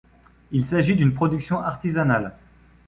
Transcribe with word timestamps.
Il 0.51 0.65
s'agit 0.65 0.95
d'une 0.95 1.13
production 1.13 1.59
artisanale. 1.59 2.35